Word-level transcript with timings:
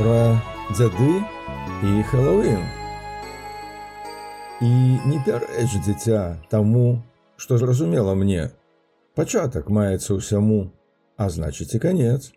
пра 0.00 0.40
дзяды 0.70 1.12
і 1.82 2.02
Хэллоуін. 2.10 2.62
І 4.60 4.70
не 5.10 5.18
пярэч 5.26 5.68
дзіця 5.84 6.40
таму, 6.50 7.02
што 7.36 7.58
зразумела 7.58 8.14
мне. 8.14 8.50
Пачатак 9.14 9.68
маецца 9.68 10.16
ўсяму, 10.16 10.72
а 11.16 11.28
значыць 11.28 11.72
і 11.76 11.80
канец. 11.80 12.32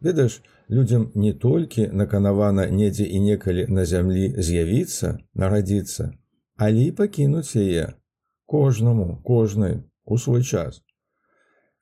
Ведаеш, 0.00 0.42
людзям 0.68 1.10
не 1.14 1.32
толькі 1.32 1.88
наканавана 1.88 2.68
недзе 2.68 3.04
і 3.04 3.20
некалі 3.20 3.66
на 3.68 3.84
зямлі 3.84 4.32
з'явіцца, 4.36 5.18
нарадзіцца, 5.34 6.12
але 6.56 6.88
і 6.88 6.96
пакінуць 6.96 7.56
яе 7.56 7.94
кожнаму, 8.46 9.20
кожнай 9.24 9.82
у 10.04 10.18
свой 10.18 10.42
час. 10.42 10.82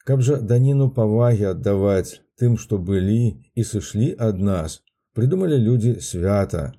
Каб 0.07 0.23
жа 0.23 0.39
даніну 0.41 0.91
павагі 0.91 1.51
аддаваць 1.55 2.23
тым, 2.41 2.57
што 2.59 2.79
былі 2.79 3.39
і 3.55 3.65
сышлі 3.65 4.09
ад 4.29 4.41
нас, 4.41 4.81
прыдумалі 5.15 5.59
людзі 5.67 5.93
свята, 6.01 6.73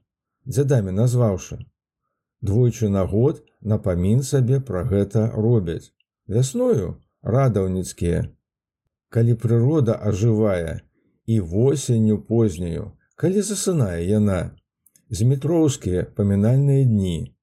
дзядамі 0.46 0.92
назваўшы. 0.92 1.60
Двойчы 2.44 2.90
на 2.90 3.06
год 3.08 3.44
напамін 3.62 4.24
сабе 4.28 4.60
пра 4.60 4.84
гэта 4.84 5.30
робяць. 5.32 5.94
Вясною 6.28 6.96
радаўніцкія. 7.24 8.24
Калі 9.10 9.36
прырода 9.40 9.96
ажывае 10.10 10.82
і 11.26 11.40
восенню 11.40 12.18
познюю, 12.28 12.92
калі 13.16 13.42
засынае 13.48 14.04
яна, 14.08 14.56
зметроўскія 15.10 16.04
памінальныя 16.18 16.84
дні. 16.84 17.36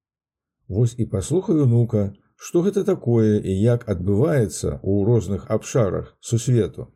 Вось 0.67 0.95
і 0.97 1.05
паслухаю 1.05 1.63
унука, 1.65 2.13
што 2.35 2.61
гэта 2.65 2.83
такое 2.83 3.39
і 3.39 3.53
як 3.61 3.87
адбываецца 3.89 4.77
ў 4.81 5.05
розных 5.09 5.49
абшарах 5.49 6.13
сусвету. 6.19 6.89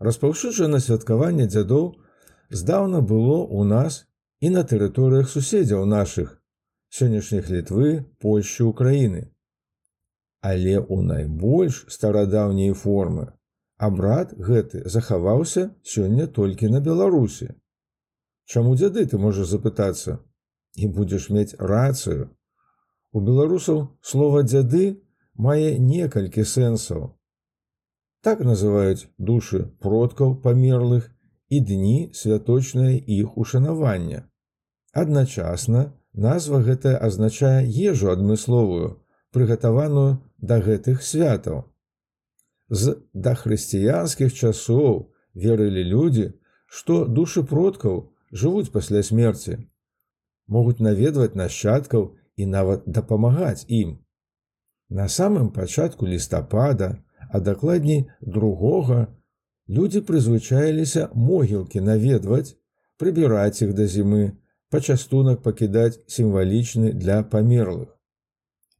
Распаўсюджана 0.00 0.80
святкаванне 0.80 1.46
дзядоў 1.46 1.84
здаўна 2.50 3.00
было 3.00 3.36
ў 3.44 3.68
нас 3.72 3.98
і 4.40 4.52
на 4.56 4.64
тэрыторыях 4.64 5.28
суседзяў 5.28 5.84
нашых 5.84 6.40
сённяшніх 6.90 7.50
літвы, 7.52 8.08
Польшчы 8.18 8.64
Украіны. 8.64 9.28
Але 10.40 10.80
ў 10.80 11.04
найбольш 11.04 11.84
старадаўняй 11.92 12.72
формы 12.72 13.30
абрад 13.76 14.32
гэты 14.34 14.82
захаваўся 14.88 15.70
сёння 15.84 16.26
толькі 16.26 16.72
на 16.72 16.80
Беларусі. 16.80 17.52
Чаму 18.48 18.74
дзяды 18.74 19.06
ты 19.06 19.20
можаш 19.20 19.52
запытацца 19.52 20.18
і 20.74 20.88
будзеш 20.88 21.30
мець 21.30 21.54
рацыю, 21.58 22.32
У 23.12 23.20
беларусаў 23.26 23.78
слова 24.06 24.42
дзяды 24.46 25.02
мае 25.34 25.78
некалькі 25.82 26.44
сэнсаў. 26.46 27.08
Так 28.25 28.39
называюць 28.41 29.07
душы 29.17 29.65
продкаў 29.85 30.35
памерлых 30.45 31.11
і 31.49 31.59
дні 31.59 31.97
святочнае 32.13 32.97
іх 32.97 33.37
ушанавання. 33.37 34.25
Адначасна 34.93 35.83
назва 36.13 36.61
гэтая 36.65 36.97
азначае 36.97 37.67
ежу 37.67 38.09
адмысловую, 38.13 38.87
прыгатаваную 39.31 40.23
да 40.39 40.59
гэтых 40.67 41.03
святаў. 41.03 41.65
З 42.69 42.97
дахрысціянскіх 43.13 44.33
часоў 44.33 45.11
верылі 45.35 45.83
людзі, 45.83 46.27
што 46.65 47.05
душы 47.05 47.43
продкаў 47.43 47.99
жывуць 48.31 48.71
пасля 48.71 49.03
смерці, 49.03 49.59
могуць 50.47 50.79
наведваць 50.79 51.35
нашчадкаў 51.35 52.15
і 52.35 52.45
нават 52.45 52.87
дапамагаць 52.87 53.67
ім. 53.67 53.99
На 54.89 55.07
самым 55.09 55.51
пачатку 55.51 56.07
лістапада, 56.07 56.89
а 57.31 57.39
дакладней 57.39 58.05
другога, 58.21 59.07
людзі 59.69 60.01
прызвычаіліся 60.05 61.09
могілкі 61.13 61.81
наведваць, 61.81 62.55
прыбіраць 62.97 63.61
іх 63.65 63.73
да 63.73 63.87
зімы, 63.87 64.37
пачастунак 64.69 65.41
пакідаць 65.41 65.99
сімвалічны 66.07 66.93
для 66.93 67.23
памерлых. 67.23 67.91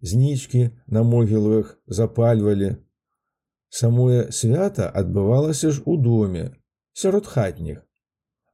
Знічкі 0.02 0.70
на 0.88 1.04
могілах 1.04 1.78
запальвалі. 1.88 2.76
Самое 3.70 4.32
свята 4.32 4.90
адбывалася 4.90 5.72
ж 5.72 5.82
у 5.86 5.98
доме, 5.98 6.52
сярод 6.94 7.28
хатніх, 7.28 7.82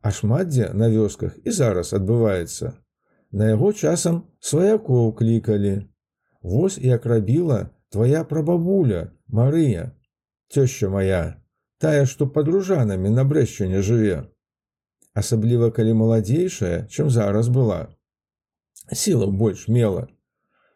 а 0.02 0.12
шмат 0.12 0.50
дзе 0.50 0.72
на 0.74 0.90
вёсках 0.90 1.38
і 1.46 1.52
зараз 1.52 1.94
адбываецца. 1.94 2.74
На 3.32 3.52
яго 3.54 3.74
часам 3.74 4.24
сваякоў 4.40 5.14
клікалі. 5.16 5.88
Вось 6.42 6.78
як 6.78 7.06
рабіла 7.06 7.70
твоя 7.96 8.24
прабабуля 8.24 9.12
Марыя, 9.28 9.96
цёща 10.52 10.90
моя, 10.90 11.42
тая, 11.80 12.06
што 12.06 12.28
падружанамі 12.28 13.10
на 13.10 13.24
брэшчыне 13.24 13.82
жыве. 13.82 14.28
Асабліва 15.14 15.72
калі 15.76 15.94
маладзейшая, 16.02 16.88
чым 16.88 17.10
зараз 17.10 17.50
была. 17.50 17.88
Сіла 18.92 19.28
больш 19.28 19.68
мела. 19.68 20.08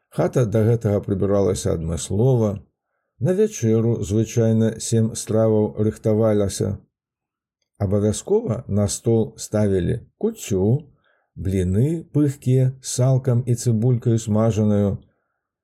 Хата 0.09 0.45
да 0.45 0.63
гэтага 0.63 1.01
прыбіралася 1.03 1.75
адмыслова. 1.75 2.63
На 3.19 3.31
вячэру 3.35 4.03
звычайна 4.03 4.79
сем 4.79 5.15
страваў 5.15 5.75
рыхтавалася. 5.79 6.77
Абавязкова 7.79 8.63
на 8.67 8.87
стол 8.87 9.35
ставілі 9.37 9.99
куцю, 10.17 10.91
бліны 11.35 12.03
пыхкія 12.15 12.71
салкам 12.81 13.43
і 13.45 13.55
цыбулькаю 13.55 14.19
смажаную, 14.19 15.03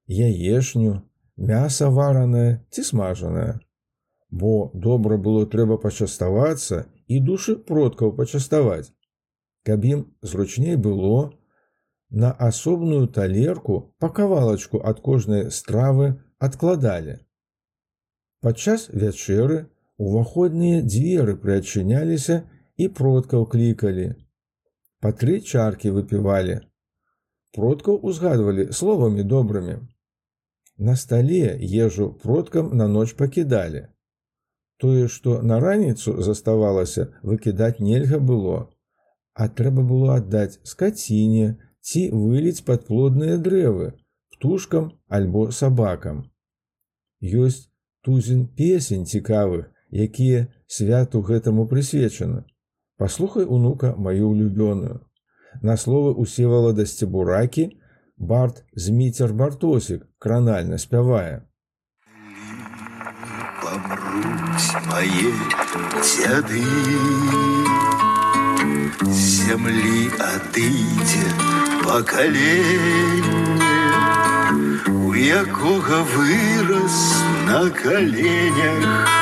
яешню, 0.08 1.02
мяса 1.38 1.90
варанае 1.90 2.64
ці 2.70 2.84
смажанае. 2.84 3.60
Бо 4.30 4.72
добра 4.74 5.18
было 5.18 5.46
трэба 5.46 5.78
пачаставацца 5.78 6.86
і 7.08 7.20
душы 7.20 7.56
продкаў 7.72 8.16
пачаставаць, 8.16 8.94
каб 9.68 9.86
ім 9.86 10.06
зручней 10.22 10.78
было 10.78 11.32
на 12.24 12.32
асобную 12.32 13.08
талерку 13.08 13.82
па 14.00 14.10
кавалачку 14.10 14.80
ад 14.94 15.04
кожнай 15.04 15.50
стравы 15.52 16.08
адкладалі. 16.40 17.20
Падчас 18.42 18.88
вячэры 19.04 19.60
уваходныя 19.98 20.82
дзверы 20.82 21.38
прыадчыняліся 21.44 22.42
і 22.78 22.88
продкаў 23.00 23.46
клікалі 23.52 24.08
по 25.02 25.12
три 25.12 25.40
чаркі 25.42 25.92
выпівалі. 25.98 26.60
Продкаў 27.58 28.00
узгадвалі 28.10 28.72
словамі 28.72 29.24
добрымі. 29.24 29.80
На 30.78 30.96
стале 30.96 31.58
ежу 31.62 32.14
продкам 32.24 32.78
на 32.78 32.88
ноч 32.88 33.14
пакідалі. 33.14 33.88
Тое, 34.78 35.08
што 35.08 35.42
на 35.42 35.60
раніцу 35.60 36.22
заставалася, 36.22 37.08
выкідаць 37.22 37.80
нельга 37.80 38.20
было, 38.20 38.70
а 39.34 39.48
трэба 39.48 39.84
было 39.86 40.16
аддаць 40.16 40.60
скаціне 40.64 41.58
ці 41.82 42.02
выліць 42.14 42.66
падплодныя 42.66 43.38
дрэвы 43.38 43.94
птушкам 44.42 44.90
альбо 45.08 45.52
сабакам. 45.52 46.24
Ёсць 47.22 47.70
тузін 48.02 48.48
песень 48.58 49.06
цікавых, 49.06 49.70
якія 49.92 50.48
святу 50.66 51.22
гэтаму 51.22 51.68
прысвечаны. 51.70 52.44
Паслухай 52.98 53.46
унука 53.46 53.94
маю 53.98 54.30
улюбёную. 54.30 55.06
На 55.62 55.78
словы 55.78 56.14
усевалада 56.14 56.86
сцебуракі 56.86 57.78
бард 58.18 58.64
зміцер 58.76 59.34
бартосік 59.34 60.02
кранальна 60.20 60.78
спявае. 60.78 61.42
Помруць 63.62 64.72
мае 64.90 65.32
дзяды 66.02 66.66
Зямлі 69.22 70.04
адыдзе 70.28 71.28
пакаленне 71.86 73.42
У 74.88 75.14
якога 75.14 76.04
вырас 76.14 77.00
на 77.48 77.62
каленях 77.82 79.18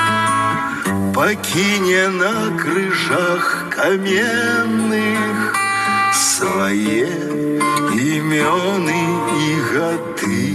покине 1.14 2.08
на 2.08 2.58
крыжах 2.58 3.46
каменных 3.76 5.63
свои 6.15 7.05
имены 7.93 9.03
и 9.45 9.47
годы. 9.73 10.47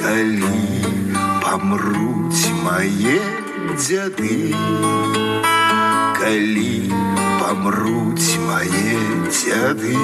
Коли 0.00 0.64
помруть 1.42 2.44
мои 2.62 3.18
деды, 3.76 4.54
Коли 6.18 6.92
помруть 7.40 8.30
мои 8.46 8.98
деды, 9.30 9.98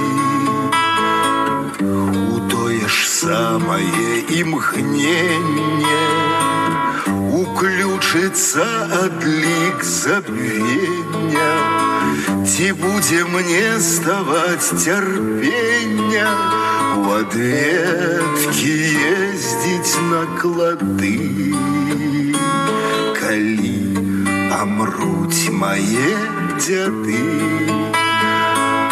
у 1.80 2.40
тое 2.50 2.86
ж 2.88 3.08
самое 3.08 4.20
імгненне, 4.28 6.06
уключыцца 7.32 8.66
адлік 9.04 9.84
забвення 9.84 11.52
ці 12.45 12.71
будзе 12.81 13.23
мне 13.33 13.79
ставаць 13.79 14.69
цярпення 14.83 16.29
у 16.97 17.11
адветкі 17.17 18.73
ездзіць 19.09 19.95
на 20.11 20.21
клады 20.39 21.17
калі 23.19 23.75
памруць 24.51 25.43
мае 25.63 26.11
дзяды 26.57 27.21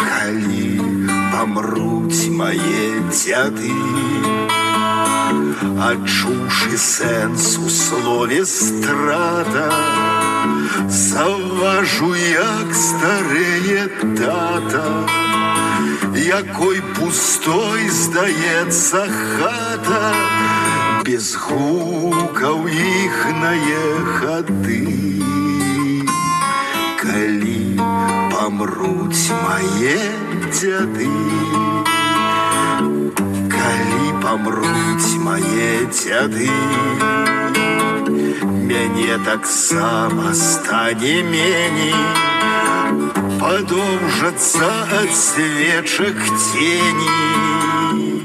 калі 0.04 0.70
памруць 1.34 2.22
мае 2.42 2.86
дзяды 3.10 3.74
адчуўшы 5.90 6.78
сэнс 6.86 7.50
у 7.66 7.68
слове 7.80 8.44
страта 8.46 9.68
заўважу 10.88 12.14
як 12.14 12.74
старэе 12.74 13.86
тата 14.18 14.86
якой 16.26 16.82
пустой 16.96 17.88
здаецца 17.88 19.02
хата 19.16 20.02
без 21.06 21.34
гукаў 21.36 22.66
іхнае 22.66 23.84
хаты 24.16 24.80
калі 27.02 27.60
памруць 28.32 29.26
мае 29.44 30.00
дзяды 30.50 31.12
калі 33.54 34.04
памруць 34.24 35.12
мае 35.28 35.70
дзяды 35.94 36.50
мяне 38.30 39.18
таксама 39.24 40.34
стане 40.34 41.22
меней 41.22 41.94
падоўжацца 43.40 44.68
ад 45.00 45.10
свечак 45.20 46.18
теней 46.46 48.22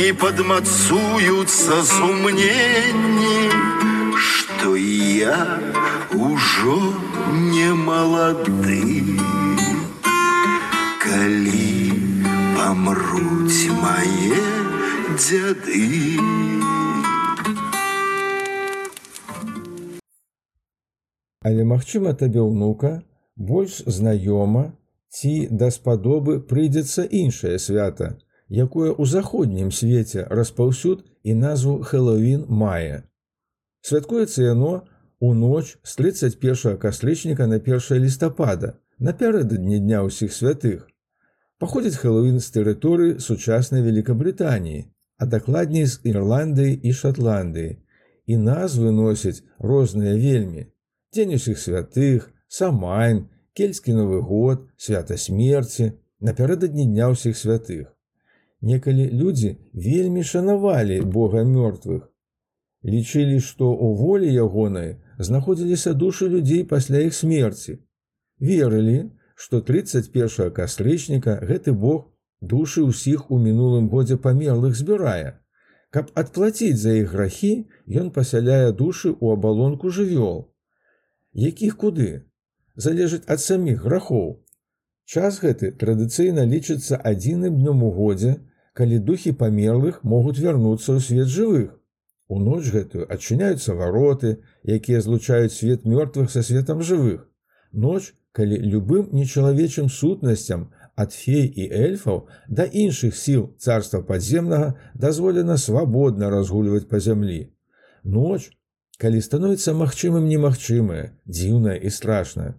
і 0.00 0.12
падмацуюцца 0.22 1.82
сумненні 1.92 3.42
што 4.28 4.76
я 4.76 5.38
ўжо 6.14 6.78
не 7.52 7.70
малады 7.84 9.04
калі 11.04 11.92
памруць 12.56 13.62
мае 13.84 14.44
дзяды 15.16 16.43
Але 21.44 21.64
магчыма 21.64 22.12
табе 22.12 22.42
ўнука 22.44 22.90
больш 23.36 23.80
знаёма 23.98 24.64
ці 25.08 25.32
даспадобы 25.62 26.40
прыйдзецца 26.50 27.06
іншае 27.20 27.58
свята, 27.58 28.10
якое 28.48 28.90
ў 28.92 29.04
заходнім 29.08 29.70
свеце 29.72 30.26
распаўсюд 30.28 31.04
і 31.24 31.34
назву 31.34 31.80
Хэллоуін 31.82 32.44
мае. 32.62 33.02
Святкуецца 33.80 34.42
яно 34.44 34.72
у 35.20 35.32
ноч 35.34 35.76
з 35.82 35.96
31 35.96 36.76
кастрычніка 36.76 37.46
на 37.46 37.56
1 37.56 38.04
лістапада, 38.04 38.76
напярэдадні 38.98 39.80
дня 39.80 40.04
ўсіх 40.04 40.32
святых. 40.36 40.88
Паходзіць 41.60 42.00
Хэллоуін 42.00 42.40
з 42.40 42.48
тэрыторыі 42.56 43.18
сучаснай 43.20 43.84
Великабрытаніі, 43.84 44.84
а 45.20 45.26
дакладней 45.26 45.86
з 45.86 46.00
Ірландыі 46.04 46.76
і 46.76 46.92
Шатландыі. 46.92 47.76
І 48.30 48.36
назвы 48.36 48.92
носяць 48.92 49.42
розныя 49.58 50.14
вельмі, 50.16 50.68
Дзень 51.14 51.34
усіх 51.34 51.58
святых, 51.58 52.30
самайн, 52.46 53.24
кельцкі 53.58 53.94
новы 53.98 54.20
год, 54.22 54.68
свята 54.78 55.16
смерці, 55.18 55.86
напярэдадні 56.22 56.84
дня 56.86 57.08
ўсіх 57.10 57.34
святых. 57.34 57.88
Некалі 58.62 59.08
людзі 59.10 59.50
вельмі 59.74 60.22
шанавалі 60.22 61.00
Бога 61.16 61.42
мёртвых. 61.42 62.04
Лічылі, 62.86 63.42
што 63.42 63.72
ў 63.74 63.98
волі 63.98 64.30
ягонай 64.30 64.92
знаходзіліся 65.18 65.96
душы 65.98 66.28
людзей 66.30 66.62
пасля 66.62 67.02
іх 67.08 67.18
смерці. 67.18 67.74
Верылі, 68.38 69.10
што 69.34 69.60
31 69.66 70.54
кастрычніка 70.54 71.34
гэты 71.42 71.74
Бог 71.74 72.06
душы 72.38 72.86
ўсіх 72.86 73.34
у 73.34 73.40
мінулым 73.42 73.90
годзе 73.90 74.14
памерлых 74.14 74.78
збірае. 74.78 75.42
Каб 75.90 76.14
адплаціць 76.14 76.78
за 76.78 76.94
іх 77.02 77.10
грахі, 77.18 77.66
ён 77.90 78.14
пасяляе 78.14 78.70
душы 78.70 79.10
ў 79.10 79.34
абалонку 79.34 79.90
жывёл 79.90 80.46
якіх 81.34 81.76
куды 81.76 82.08
залежыць 82.76 83.26
ад 83.26 83.40
саміх 83.40 83.84
грахоў. 83.84 84.40
Час 85.04 85.40
гэты 85.42 85.72
традыцыйна 85.74 86.46
лічыцца 86.46 86.96
адзіным 86.96 87.56
днём 87.58 87.82
у 87.82 87.90
годзе, 87.90 88.36
калі 88.74 88.98
духі 88.98 89.32
памерлых 89.32 90.02
могуць 90.04 90.38
вярнуцца 90.38 90.94
ў 90.94 91.00
свет 91.00 91.28
жывых. 91.28 91.76
У 92.30 92.38
ноч 92.38 92.70
гэтую 92.70 93.10
адчыняюцца 93.10 93.74
вароты, 93.74 94.38
якія 94.62 95.00
злучаюць 95.02 95.52
свет 95.52 95.84
мёртвых 95.84 96.30
са 96.30 96.42
светам 96.46 96.80
жывых. 96.80 97.26
Ноч, 97.72 98.14
калі 98.32 98.56
любым 98.72 99.08
нечалавечым 99.10 99.88
сутнасцям 99.90 100.70
ад 100.94 101.12
фей 101.12 101.50
і 101.50 101.66
эльфаў 101.66 102.28
да 102.46 102.66
іншых 102.70 103.16
сіл 103.18 103.50
царства 103.58 104.00
падземнага 104.06 104.74
дазволена 104.94 105.56
свабодна 105.58 106.30
разгульваць 106.30 106.86
па 106.86 107.00
зямлі. 107.02 107.40
Ноч, 108.04 108.50
калі 109.00 109.20
становіцца 109.24 109.72
магчымым 109.72 110.28
немагчымае, 110.28 111.16
дзіўнае 111.24 111.78
і 111.80 111.90
страшнае. 111.90 112.52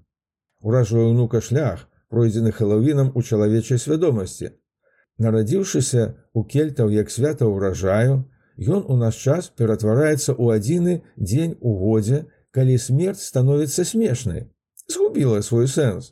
Уражвае 0.62 1.06
ўнука 1.12 1.42
шлях, 1.42 1.86
пройдзены 2.10 2.52
хэлавінам 2.52 3.12
у 3.16 3.22
чалавечай 3.22 3.78
свядомасці. 3.78 4.52
Нарадзіўшыся 5.22 6.06
у 6.34 6.44
кельтаў 6.44 6.90
як 6.90 7.12
свята 7.14 7.46
ўражаю, 7.46 8.26
ён 8.58 8.86
у 8.88 8.98
наш 8.98 9.22
час 9.22 9.50
ператвараецца 9.56 10.34
ў 10.34 10.58
адзіны 10.58 10.94
дзень 11.18 11.58
у 11.62 11.78
годзе, 11.78 12.26
калі 12.52 12.78
смерць 12.78 13.22
становіцца 13.24 13.86
смешнай, 13.86 14.50
згубіла 14.88 15.42
свой 15.42 15.68
сэнс. 15.68 16.12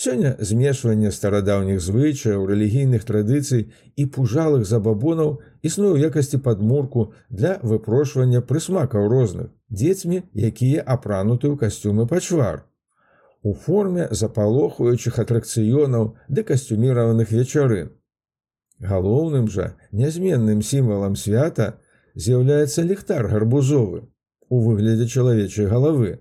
Сёння 0.00 0.30
змешванне 0.40 1.10
старадаўніх 1.12 1.80
звычаяў, 1.84 2.46
рэлігійных 2.48 3.02
традыцый 3.04 3.66
і 4.00 4.06
пужалых 4.14 4.64
забабонаў 4.64 5.34
існуе 5.60 5.90
ў 5.92 6.08
якасці 6.08 6.40
падмурку 6.46 7.04
для 7.28 7.50
выпрошвання 7.60 8.40
прысмакаў 8.40 9.10
розных 9.12 9.52
дзецьмі, 9.68 10.22
якія 10.32 10.86
апрануты 10.96 11.52
ў 11.52 11.60
касцюмы 11.60 12.08
пачвар. 12.08 12.64
У 13.44 13.52
форме 13.52 14.08
запалохуючых 14.08 15.20
атракцыёнаў 15.20 16.10
ды 16.32 16.48
касцюміраваных 16.48 17.36
вечарын. 17.36 17.92
Галоўным 18.80 19.52
жа 19.52 19.76
нязменным 19.92 20.64
сімвалам 20.64 21.12
свята 21.12 21.74
з'яўляецца 22.16 22.88
ліхтар 22.88 23.28
гарбузовы 23.28 24.06
у 24.48 24.64
выглядзе 24.64 25.12
чалавечай 25.12 25.68
галавы. 25.68 26.20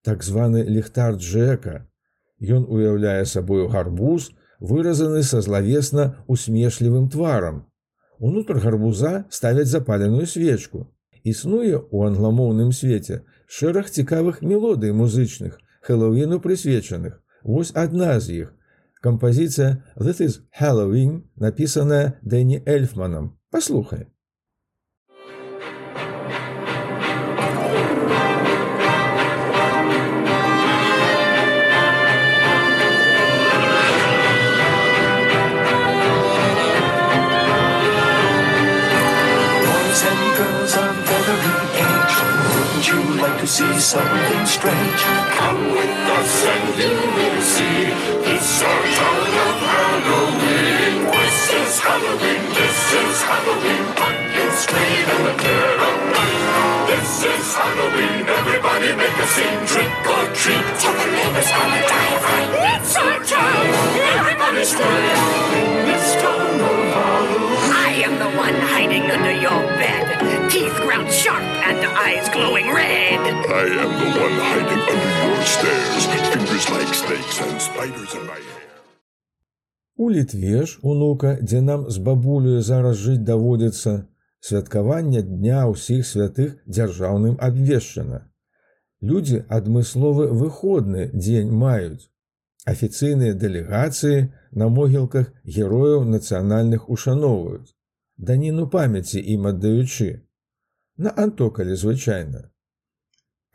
Так 0.00 0.24
званы 0.24 0.64
ліхтар 0.64 1.20
Джека, 1.20 1.84
Ён 2.43 2.65
уяўляе 2.67 3.25
сабою 3.25 3.67
гарбуз, 3.67 4.31
выразаны 4.59 5.23
са 5.23 5.41
злавесна 5.41 6.23
усмешлівым 6.27 7.09
тварам. 7.09 7.65
Унутр 8.19 8.59
гарбуза 8.59 9.25
ставяць 9.29 9.71
запаленую 9.71 10.25
свечку. 10.27 10.87
Існуе 11.23 11.75
ў 11.79 12.11
англамоўным 12.11 12.71
свеце 12.71 13.23
шэраг 13.47 13.89
цікавых 13.89 14.41
мелодый 14.41 14.91
музычных, 14.91 15.59
хэллоуіну 15.83 16.39
прысвечаных. 16.39 17.19
Вось 17.43 17.71
адна 17.75 18.19
з 18.19 18.43
іх. 18.43 18.47
Кампазіцыя 19.01 19.83
«This 19.95 20.19
is 20.19 20.33
Halloween» 20.59 21.23
напісаная 21.35 22.19
Дэні 22.21 22.63
Эльфманам. 22.67 23.39
Паслухай. 23.51 24.07
See 43.54 43.78
something 43.78 44.46
strange. 44.46 45.00
Come 45.38 45.62
with 45.70 45.94
us 46.18 46.44
and 46.44 46.66
you 46.74 46.90
will 46.90 47.40
see. 47.40 47.86
It's 48.34 48.62
our 48.62 48.82
town 48.98 49.30
of 49.46 49.58
Halloween. 49.70 51.06
This 51.14 51.38
is 51.62 51.78
Halloween. 51.78 52.42
This 52.58 52.80
is 53.02 53.22
Halloween. 53.22 53.84
Pumpkins 53.94 54.58
scream 54.58 55.06
and 55.14 55.33
eyes 72.03 72.27
glowing 72.29 72.67
red. 72.67 73.19
I 73.19 73.65
am 73.83 73.91
the 74.01 74.09
one 74.25 74.37
hiding 74.49 74.83
under 74.91 75.11
your 75.25 75.43
stairs. 75.55 76.03
Fingers 76.33 76.65
like 76.75 76.93
snakes 76.93 77.37
and 77.41 77.61
spiders 77.61 78.13
in 78.15 78.23
my 78.27 78.39
hair. 78.47 78.59
У 79.97 80.11
літве 80.11 80.65
ж 80.65 80.79
унука, 80.81 81.37
дзе 81.41 81.61
нам 81.61 81.89
з 81.89 81.97
бабулею 81.97 82.61
зараз 82.61 82.97
жыць 82.97 83.23
даводзіцца, 83.29 84.05
святкаванне 84.39 85.21
дня 85.21 85.67
ўсіх 85.67 86.07
святых 86.07 86.53
дзяржаўным 86.65 87.35
абвешчана. 87.47 88.31
Людзі 89.01 89.43
адмысловы 89.49 90.27
выходны 90.31 91.09
дзень 91.13 91.51
маюць. 91.51 92.07
Афіцыйныя 92.63 93.33
дэлегацыі 93.33 94.31
на 94.51 94.69
могілках 94.69 95.31
герояў 95.43 96.07
нацыянальных 96.07 96.89
ушаноўваюць, 96.89 97.75
даніну 98.17 98.67
памяці 98.67 99.19
ім 99.35 99.47
аддаючы. 99.51 100.09
На 100.97 101.13
антокалі 101.15 101.75
звычайна. 101.75 102.49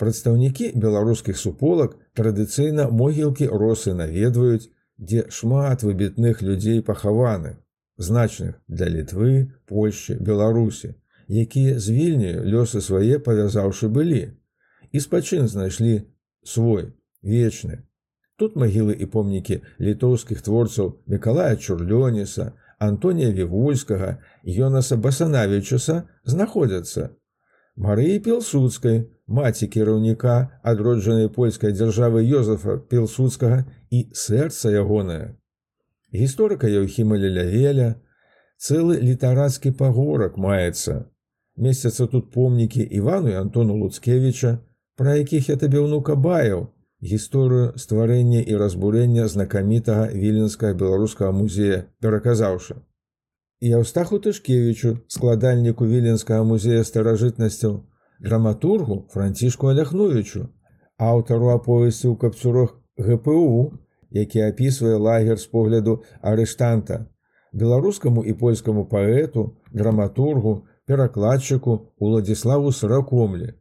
Прадстаўнікі 0.01 0.73
беларускіх 0.75 1.37
суполак 1.39 1.97
традыцыйна 2.19 2.89
могілкі 2.91 3.49
росы 3.53 3.93
наведваюць, 3.95 4.71
дзе 4.97 5.27
шмат 5.29 5.83
выбітных 5.83 6.43
людзей 6.43 6.81
пахаваных, 6.83 7.61
значных 7.97 8.57
для 8.67 8.89
літвы, 8.89 9.53
Польшчы, 9.67 10.17
Беларусі, 10.19 10.95
якія 11.29 11.79
з 11.79 11.91
вільнію 11.91 12.45
лёсы 12.45 12.81
свае 12.81 13.19
павязаўшы 13.19 13.89
былі 13.89 14.33
і 14.93 15.01
спачын 15.01 15.49
знайшлі 15.49 16.03
свой 16.45 16.93
вечны. 17.23 17.85
Тут 18.37 18.57
магілы 18.57 18.95
і 18.99 19.07
помнікі 19.07 19.61
літоўскіх 19.81 20.43
творцаў 20.43 20.99
Миколая 21.07 21.57
Чурлёніса, 21.57 22.53
Антонія 22.79 23.31
Вівульскага, 23.31 24.19
Йонаса 24.43 24.97
Басанавічуса 24.97 26.03
знаходзяцца. 26.25 27.11
Марыі 27.80 28.20
Пілсудскай, 28.20 28.98
маці 29.28 29.68
кіраўніка 29.74 30.34
адроджанай 30.72 31.30
польскай 31.32 31.72
дзяржавы 31.72 32.24
Йозафа 32.28 32.76
Пілсудскага 32.92 33.60
і 33.90 34.02
сэрца 34.12 34.74
ягонае. 34.76 35.40
Гісторыка 36.12 36.68
Яўхіма 36.68 37.16
Лелявеля, 37.16 37.96
цэлы 38.60 39.00
літарацкі 39.00 39.72
пагорак 39.80 40.36
маецца. 40.36 41.06
Месяцца 41.56 42.08
тут 42.08 42.32
помнікі 42.36 42.84
Івану 42.84 43.32
і 43.32 43.40
Антону 43.40 43.80
Луцкевіча, 43.80 44.60
пра 45.00 45.16
якіх 45.16 45.48
я 45.50 45.56
табе 45.56 45.80
ўнука 45.80 46.20
баяў 46.20 46.68
гісторыю 47.00 47.80
стварэння 47.80 48.44
і 48.44 48.60
разбурэння 48.60 49.28
знакамітага 49.32 50.12
віленскага 50.12 50.76
беларускага 50.76 51.32
музея 51.32 51.88
пераказаўшы 52.04 52.84
і 53.61 53.73
Аўстаху 53.79 54.19
тышкевічу 54.27 54.93
складальніку 55.17 55.89
віленскага 55.93 56.45
музея 56.51 56.85
старажытнасцяў 56.91 57.79
драматургу 58.21 58.99
францішку 59.15 59.73
аляхновічу 59.73 60.45
аўтару 61.09 61.51
аповесці 61.55 62.07
ў 62.11 62.15
капцюрах 62.27 62.77
гпу 63.09 63.73
які 64.21 64.45
апісвае 64.51 64.95
лагер 65.09 65.43
з 65.43 65.51
погляду 65.57 65.97
арыштанта 66.21 67.01
беларускаму 67.53 68.25
і 68.25 68.39
польскаму 68.45 68.87
паэту 68.95 69.49
драматургу 69.73 70.57
перакладчыку 70.87 71.79
уладзіславу 71.99 72.73
сыракомлі 72.73 73.55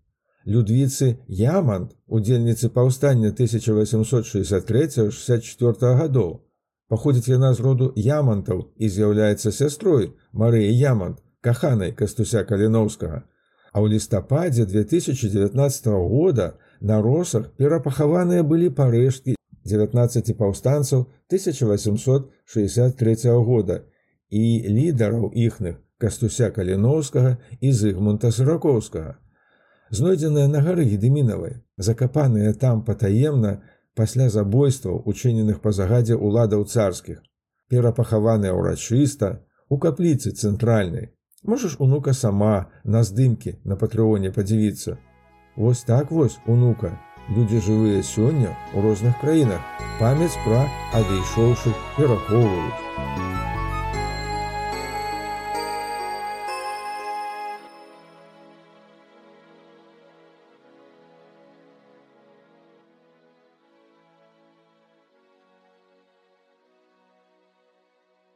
Людвіцы 0.45 1.17
Ямант, 1.27 1.95
удзельніцы 2.07 2.69
паўстання 2.69 3.31
1863-64 3.31 5.95
гадоў. 5.95 6.41
Паходзіць 6.89 7.29
яна 7.33 7.53
з 7.53 7.59
роду 7.65 7.93
ямантаў 7.97 8.59
і 8.77 8.89
з'яўляецца 8.95 9.51
сястрой 9.51 10.13
Марыі 10.31 10.73
Ямант, 10.77 11.17
каханай 11.41 11.91
кастуся 11.91 12.43
каліноўскага. 12.43 13.23
А 13.73 13.81
ў 13.81 13.85
лістападзе 13.95 14.65
2019 14.65 15.87
года 15.87 16.53
на 16.81 17.01
росах 17.01 17.49
перапахаваныя 17.57 18.43
былі 18.43 18.69
парэшткі 18.69 19.35
19 19.65 20.37
паўстанцаў 20.37 21.07
1863 21.31 23.15
года 23.49 23.81
і 24.29 24.43
лідараў 24.77 25.31
іхных 25.33 25.75
кастуся 25.97 26.51
каліноўскага 26.51 27.37
і 27.61 27.71
зыгмунта 27.71 28.31
сыракоўскага 28.35 29.17
знойдзеная 29.89 30.47
на 30.51 30.59
гары 30.65 30.83
гедемінавай 30.89 31.53
закапаныя 31.77 32.53
там 32.53 32.83
патаемна 32.83 33.61
пасля 33.97 34.29
забойстваў 34.29 35.01
учыненых 35.05 35.61
па 35.61 35.71
загадзе 35.71 36.17
ўладаў 36.17 36.65
царскіх 36.65 37.21
перапахаваныя 37.69 38.53
ўрачыста 38.57 39.31
у 39.69 39.79
капліцы 39.85 40.33
цэнтральнай 40.33 41.09
можаш 41.43 41.79
унука 41.79 42.13
сама 42.13 42.53
на 42.83 43.03
здымкі 43.09 43.57
на 43.63 43.79
патрыоне 43.79 44.31
падзівіцца 44.37 44.99
Вось 45.55 45.83
так 45.83 46.11
вось 46.11 46.39
унука 46.47 46.97
людзі 47.29 47.61
жывыя 47.67 48.01
сёння 48.01 48.51
ў 48.73 48.81
розных 48.87 49.15
краінах 49.21 49.61
памяць 50.01 50.35
пра 50.45 50.65
адышоўшых 50.99 51.77
перахоўваюць 51.97 53.46